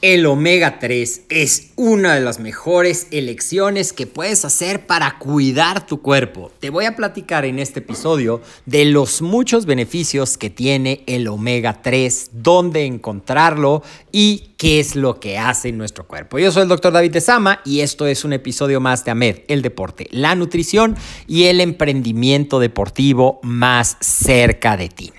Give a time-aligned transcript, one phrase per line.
[0.00, 6.02] El omega 3 es una de las mejores elecciones que puedes hacer para cuidar tu
[6.02, 6.52] cuerpo.
[6.60, 11.82] Te voy a platicar en este episodio de los muchos beneficios que tiene el omega
[11.82, 13.82] 3, dónde encontrarlo
[14.12, 16.38] y qué es lo que hace en nuestro cuerpo.
[16.38, 19.38] Yo soy el doctor David de Sama y esto es un episodio más de AMED,
[19.48, 20.94] el deporte, la nutrición
[21.26, 25.12] y el emprendimiento deportivo más cerca de ti.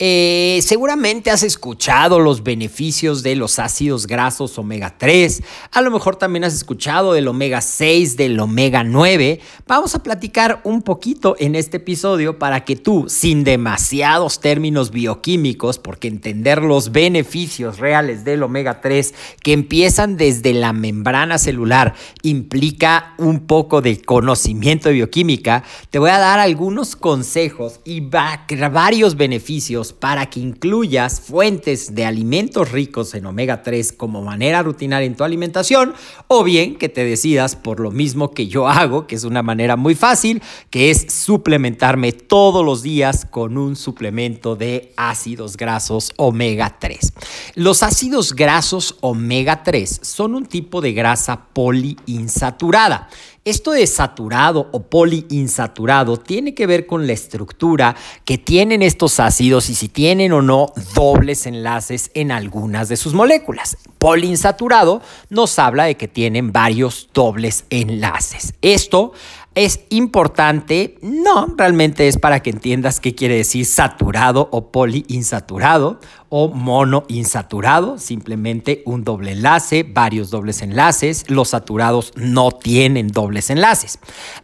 [0.00, 5.42] Eh, seguramente has escuchado los beneficios de los ácidos grasos omega 3,
[5.72, 9.40] a lo mejor también has escuchado del omega 6, del omega 9.
[9.66, 15.80] Vamos a platicar un poquito en este episodio para que tú, sin demasiados términos bioquímicos,
[15.80, 23.14] porque entender los beneficios reales del omega 3 que empiezan desde la membrana celular implica
[23.18, 29.87] un poco de conocimiento de bioquímica, te voy a dar algunos consejos y varios beneficios
[29.92, 35.24] para que incluyas fuentes de alimentos ricos en omega 3 como manera rutinaria en tu
[35.24, 35.94] alimentación
[36.26, 39.76] o bien que te decidas por lo mismo que yo hago, que es una manera
[39.76, 46.78] muy fácil, que es suplementarme todos los días con un suplemento de ácidos grasos omega
[46.78, 47.12] 3.
[47.54, 53.08] Los ácidos grasos omega 3 son un tipo de grasa poliinsaturada.
[53.48, 59.70] Esto de saturado o poliinsaturado tiene que ver con la estructura que tienen estos ácidos
[59.70, 63.78] y si tienen o no dobles enlaces en algunas de sus moléculas.
[63.96, 65.00] Poliinsaturado
[65.30, 68.52] nos habla de que tienen varios dobles enlaces.
[68.60, 69.14] Esto
[69.58, 70.98] ¿Es importante?
[71.02, 75.98] No, realmente es para que entiendas qué quiere decir saturado o poliinsaturado
[76.30, 81.24] o monoinsaturado, simplemente un doble enlace, varios dobles enlaces.
[81.28, 83.98] Los saturados no tienen dobles enlaces.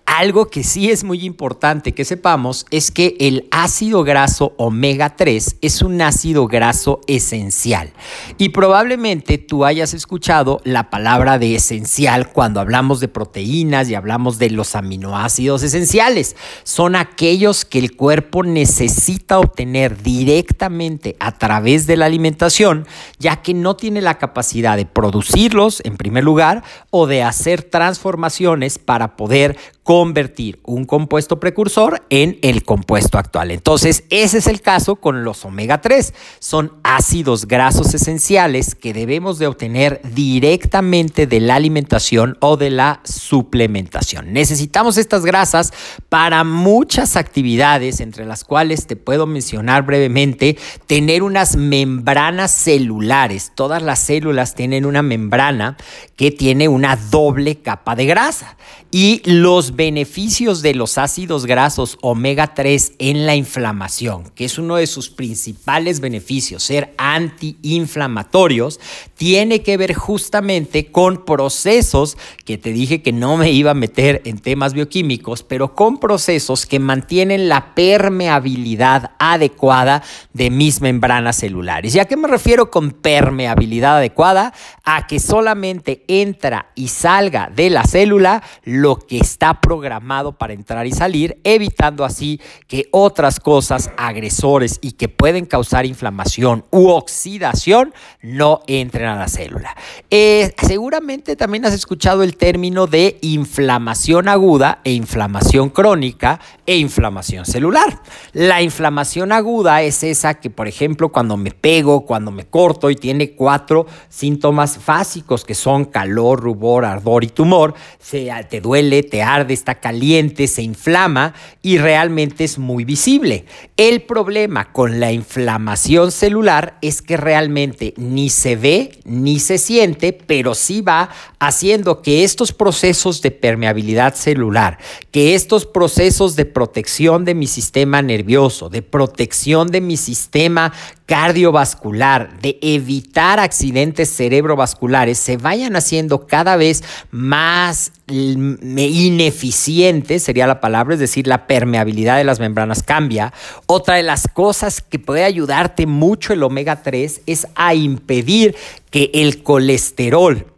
[0.07, 5.57] Algo que sí es muy importante que sepamos es que el ácido graso omega 3
[5.61, 7.93] es un ácido graso esencial.
[8.39, 14.39] Y probablemente tú hayas escuchado la palabra de esencial cuando hablamos de proteínas y hablamos
[14.39, 16.37] de los aminoácidos esenciales.
[16.63, 22.87] Son aquellos que el cuerpo necesita obtener directamente a través de la alimentación,
[23.19, 28.79] ya que no tiene la capacidad de producirlos en primer lugar o de hacer transformaciones
[28.79, 33.51] para poder convertir un compuesto precursor en el compuesto actual.
[33.51, 36.15] Entonces, ese es el caso con los omega 3.
[36.39, 43.01] Son ácidos grasos esenciales que debemos de obtener directamente de la alimentación o de la
[43.05, 44.33] suplementación.
[44.33, 45.73] Necesitamos estas grasas
[46.09, 53.53] para muchas actividades, entre las cuales te puedo mencionar brevemente, tener unas membranas celulares.
[53.55, 55.77] Todas las células tienen una membrana
[56.17, 58.57] que tiene una doble capa de grasa
[58.91, 64.77] y los beneficios de los ácidos grasos omega 3 en la inflamación, que es uno
[64.77, 68.81] de sus principales beneficios, ser antiinflamatorios,
[69.17, 74.23] tiene que ver justamente con procesos que te dije que no me iba a meter
[74.25, 81.95] en temas bioquímicos, pero con procesos que mantienen la permeabilidad adecuada de mis membranas celulares.
[81.95, 84.53] ¿Y a qué me refiero con permeabilidad adecuada?
[84.85, 90.87] A que solamente entra y salga de la célula lo que está programado para entrar
[90.87, 92.39] y salir, evitando así
[92.69, 99.29] que otras cosas, agresores y que pueden causar inflamación u oxidación no entren a la
[99.29, 99.75] célula.
[100.11, 107.47] Eh, seguramente también has escuchado el término de inflamación aguda e inflamación crónica e inflamación
[107.47, 108.03] celular.
[108.33, 112.97] La inflamación aguda es esa que, por ejemplo, cuando me pego, cuando me corto y
[112.97, 119.23] tiene cuatro síntomas básicos que son calor, rubor, ardor y tumor, se, te duele, te
[119.23, 123.47] arde, está caliente, se inflama y realmente es muy visible.
[123.77, 130.13] El problema con la inflamación celular es que realmente ni se ve ni se siente,
[130.13, 131.09] pero sí va
[131.39, 134.79] haciendo que estos procesos de permeabilidad celular,
[135.11, 140.73] que estos procesos de protección de mi sistema nervioso, de protección de mi sistema
[141.07, 150.95] cardiovascular, de evitar accidentes cerebrovasculares, se vayan haciendo cada vez más ineficientes, sería la palabra,
[150.95, 153.33] es decir, la permeabilidad de las membranas cambia.
[153.67, 158.57] Otra de las cosas que puede ayudarte mucho el omega 3 es a impedir
[158.91, 160.54] que el colesterol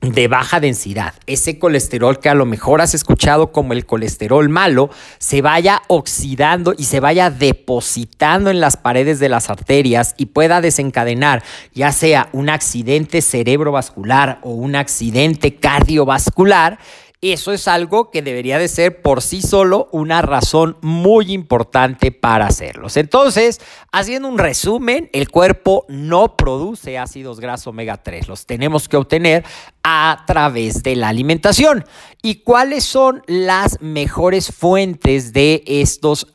[0.00, 4.90] de baja densidad, ese colesterol que a lo mejor has escuchado como el colesterol malo,
[5.18, 10.60] se vaya oxidando y se vaya depositando en las paredes de las arterias y pueda
[10.60, 11.42] desencadenar
[11.74, 16.78] ya sea un accidente cerebrovascular o un accidente cardiovascular
[17.32, 22.46] eso es algo que debería de ser por sí solo una razón muy importante para
[22.46, 22.96] hacerlos.
[22.96, 23.60] Entonces,
[23.92, 29.44] haciendo un resumen, el cuerpo no produce ácidos grasos omega 3, los tenemos que obtener
[29.82, 31.84] a través de la alimentación.
[32.22, 36.26] ¿Y cuáles son las mejores fuentes de estos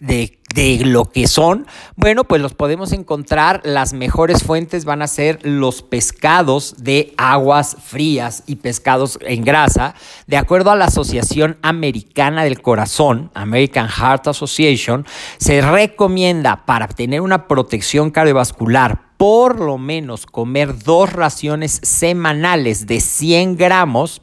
[0.00, 1.66] de de lo que son,
[1.96, 3.60] bueno, pues los podemos encontrar.
[3.62, 9.94] Las mejores fuentes van a ser los pescados de aguas frías y pescados en grasa.
[10.26, 15.06] De acuerdo a la Asociación Americana del Corazón, American Heart Association,
[15.36, 23.00] se recomienda para tener una protección cardiovascular por lo menos comer dos raciones semanales de
[23.00, 24.22] 100 gramos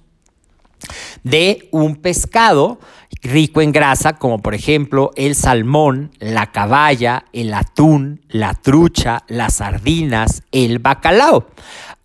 [1.24, 2.80] de un pescado
[3.22, 9.56] rico en grasa, como por ejemplo el salmón, la caballa, el atún, la trucha, las
[9.56, 11.48] sardinas, el bacalao.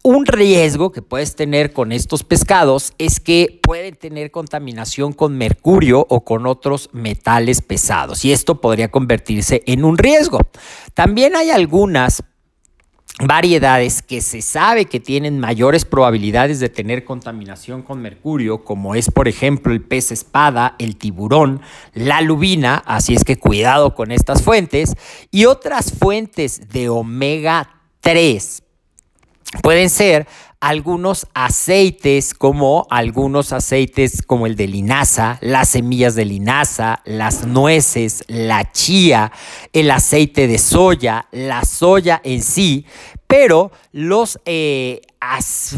[0.04, 6.06] Un riesgo que puedes tener con estos pescados es que pueden tener contaminación con mercurio
[6.08, 10.40] o con otros metales pesados y esto podría convertirse en un riesgo.
[10.94, 12.22] También hay algunas
[13.20, 19.10] variedades que se sabe que tienen mayores probabilidades de tener contaminación con mercurio, como es
[19.10, 21.60] por ejemplo el pez espada, el tiburón,
[21.94, 24.94] la lubina, así es que cuidado con estas fuentes,
[25.30, 27.70] y otras fuentes de omega
[28.00, 28.62] 3
[29.62, 30.26] pueden ser
[30.60, 38.24] algunos aceites como algunos aceites como el de linaza, las semillas de linaza, las nueces,
[38.26, 39.30] la chía,
[39.72, 42.86] el aceite de soya, la soya en sí,
[43.28, 45.02] pero los eh,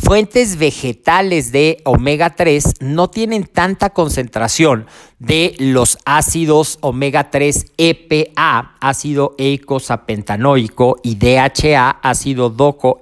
[0.03, 4.87] fuentes vegetales de omega 3 no tienen tanta concentración
[5.21, 12.99] de los ácidos omega 3 EPA, ácido eicosapentanoico, y DHA, ácido doco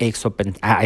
[0.61, 0.83] ah,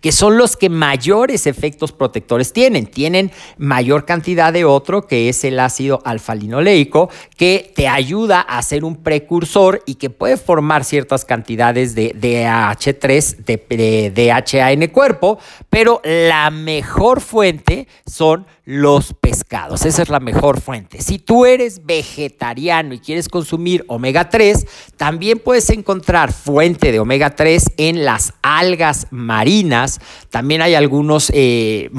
[0.00, 2.86] que son los que mayores efectos protectores tienen.
[2.86, 8.84] Tienen mayor cantidad de otro, que es el ácido alfa-linoleico, que te ayuda a ser
[8.84, 14.92] un precursor y que puede formar ciertas cantidades de DH3, de, de DHA en el
[14.92, 19.84] cuerpo, pero la mejor fuente son los pescados.
[19.84, 21.02] Esa es la mejor fuente.
[21.02, 24.66] Si tú eres vegetariano y quieres consumir omega 3,
[24.96, 30.00] también puedes encontrar fuente de omega 3 en las algas marinas.
[30.30, 31.30] También hay algunos...
[31.34, 31.90] Eh,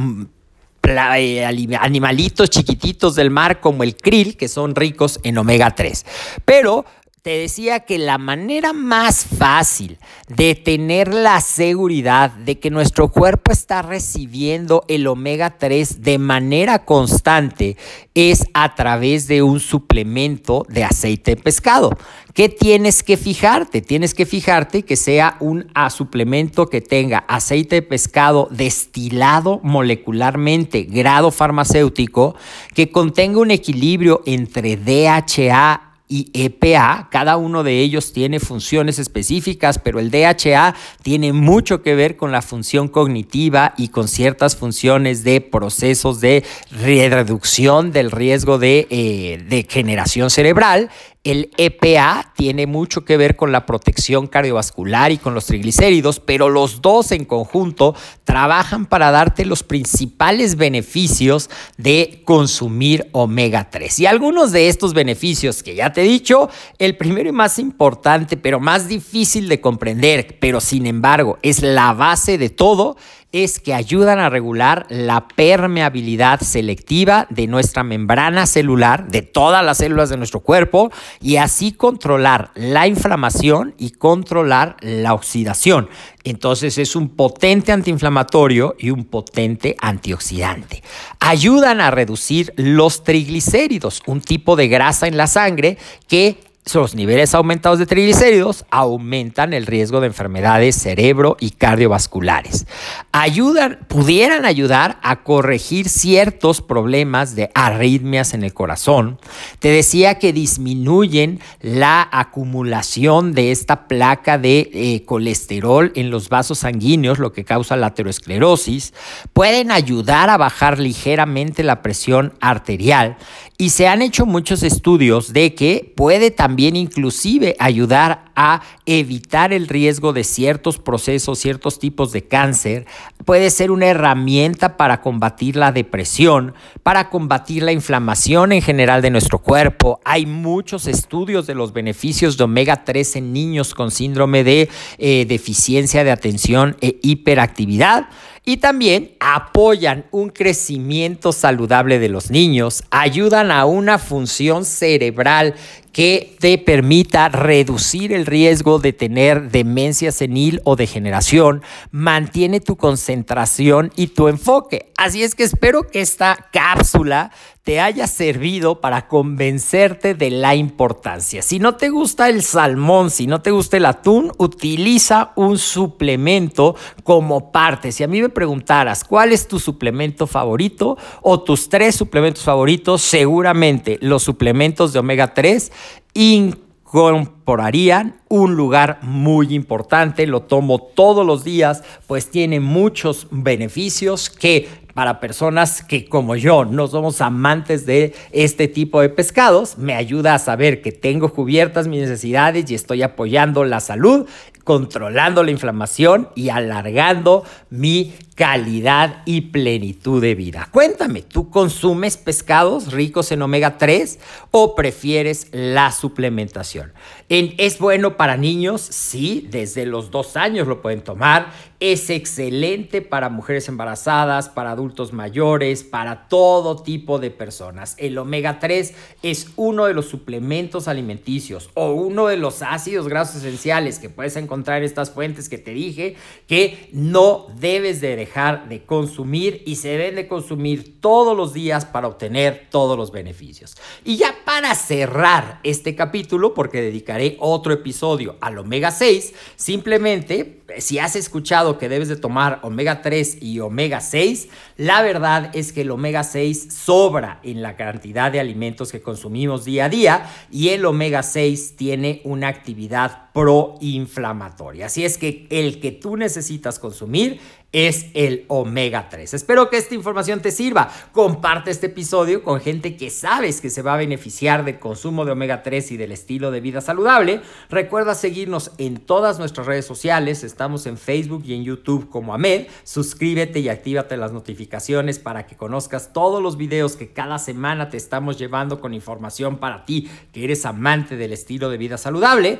[0.88, 1.43] eh,
[1.79, 6.05] animalitos chiquititos del mar como el krill que son ricos en omega 3.
[6.45, 6.86] Pero
[7.25, 13.51] te decía que la manera más fácil de tener la seguridad de que nuestro cuerpo
[13.51, 17.77] está recibiendo el omega 3 de manera constante
[18.13, 21.98] es a través de un suplemento de aceite de pescado.
[22.36, 23.82] ¿Qué tienes que fijarte?
[23.82, 31.32] Tienes que fijarte que sea un suplemento que tenga aceite de pescado destilado molecularmente, grado
[31.32, 32.36] farmacéutico,
[32.75, 37.10] que contenga un equilibrio entre DHA y EPA.
[37.12, 42.32] Cada uno de ellos tiene funciones específicas, pero el DHA tiene mucho que ver con
[42.32, 49.44] la función cognitiva y con ciertas funciones de procesos de reducción del riesgo de, eh,
[49.48, 50.90] de generación cerebral.
[51.25, 56.50] El EPA tiene mucho que ver con la protección cardiovascular y con los triglicéridos, pero
[56.50, 64.01] los dos en conjunto trabajan para darte los principales beneficios de consumir omega 3.
[64.01, 68.38] Y algunos de estos beneficios que ya te he dicho, el primero y más importante,
[68.38, 72.98] pero más difícil de comprender, pero sin embargo es la base de todo,
[73.44, 79.80] es que ayudan a regular la permeabilidad selectiva de nuestra membrana celular, de todas las
[79.80, 80.89] células de nuestro cuerpo,
[81.22, 85.89] y así controlar la inflamación y controlar la oxidación.
[86.24, 90.82] Entonces es un potente antiinflamatorio y un potente antioxidante.
[91.20, 95.77] Ayudan a reducir los triglicéridos, un tipo de grasa en la sangre
[96.08, 96.39] que
[96.74, 102.65] los niveles aumentados de triglicéridos aumentan el riesgo de enfermedades cerebro y cardiovasculares.
[103.12, 109.19] Ayudan, pudieran ayudar a corregir ciertos problemas de arritmias en el corazón.
[109.60, 116.60] Te decía que disminuyen la acumulación de esta placa de eh, colesterol en los vasos
[116.60, 118.93] sanguíneos, lo que causa la aterosclerosis.
[119.34, 123.17] Pueden ayudar a bajar ligeramente la presión arterial
[123.58, 129.70] y se han hecho muchos estudios de que puede también inclusive ayudar a evitar el
[129.70, 132.86] riesgo de ciertos procesos, ciertos tipos de cáncer.
[133.24, 139.12] Puede ser una herramienta para combatir la depresión, para combatir la inflamación en general de
[139.12, 140.02] nuestro cuerpo.
[140.04, 145.26] Hay muchos estudios de los beneficios de omega 3 en niños con síndrome de eh,
[145.30, 148.10] deficiencia de atención e hiperactividad
[148.46, 155.56] y también apoyan un crecimiento saludable de los niños, ayudan a una función cerebral
[155.96, 163.94] que te permita reducir el riesgo de tener demencia senil o degeneración, mantiene tu concentración
[163.96, 164.92] y tu enfoque.
[164.98, 167.32] Así es que espero que esta cápsula
[167.66, 171.42] te haya servido para convencerte de la importancia.
[171.42, 176.75] Si no te gusta el salmón, si no te gusta el atún, utiliza un suplemento
[177.04, 177.92] como parte.
[177.92, 183.02] Si a mí me preguntaras cuál es tu suplemento favorito o tus tres suplementos favoritos,
[183.02, 185.72] seguramente los suplementos de omega 3
[186.15, 190.25] incorporarían un lugar muy importante.
[190.25, 196.64] Lo tomo todos los días, pues tiene muchos beneficios que para personas que como yo
[196.64, 201.90] no somos amantes de este tipo de pescados, me ayuda a saber que tengo cubiertas
[201.90, 204.25] mis necesidades y estoy apoyando la salud,
[204.64, 210.70] controlando la inflamación y alargando mi calidad y plenitud de vida.
[210.72, 214.20] Cuéntame, ¿tú consumes pescados ricos en omega 3
[214.52, 216.94] o prefieres la suplementación?
[217.28, 218.82] ¿Es bueno para niños?
[218.82, 221.52] Sí, desde los dos años lo pueden tomar.
[221.82, 227.96] Es excelente para mujeres embarazadas, para adultos mayores, para todo tipo de personas.
[227.98, 233.44] El omega 3 es uno de los suplementos alimenticios o uno de los ácidos grasos
[233.44, 236.15] esenciales que puedes encontrar en estas fuentes que te dije
[236.48, 241.84] que no debes de dejar de consumir y se deben de consumir todos los días
[241.84, 243.75] para obtener todos los beneficios.
[244.05, 251.00] Y ya para cerrar este capítulo, porque dedicaré otro episodio al omega 6, simplemente si
[251.00, 255.81] has escuchado que debes de tomar omega 3 y omega 6, la verdad es que
[255.81, 260.69] el omega 6 sobra en la cantidad de alimentos que consumimos día a día y
[260.69, 264.86] el omega 6 tiene una actividad proinflamatoria.
[264.86, 267.42] Así es que el que tú necesitas consumir
[267.75, 269.34] es el omega 3.
[269.34, 270.89] Espero que esta información te sirva.
[271.12, 275.34] Comparte este episodio con gente que sabes que se va a beneficiar del consumo de
[275.34, 277.42] omega 3 y del estilo de vida saludable.
[277.70, 280.46] Recuerda seguirnos en todas nuestras redes sociales.
[280.46, 282.68] Estamos en Facebook y en YouTube como AMED.
[282.86, 287.98] Suscríbete y actívate las notificaciones para que conozcas todos los videos que cada semana te
[287.98, 292.60] estamos llevando con información para ti que eres amante del estilo de vida saludable.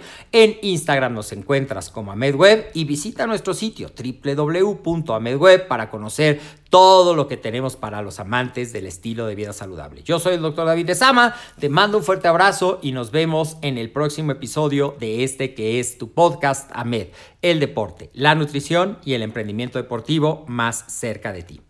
[0.72, 7.28] Instagram nos encuentras como AMEDweb y visita nuestro sitio www Medweb para conocer todo lo
[7.28, 10.04] que tenemos para los amantes del estilo de vida saludable.
[10.04, 13.58] Yo soy el doctor David de Sama, te mando un fuerte abrazo y nos vemos
[13.62, 17.08] en el próximo episodio de este que es tu podcast AMED,
[17.42, 21.65] el deporte, la nutrición y el emprendimiento deportivo más cerca de ti.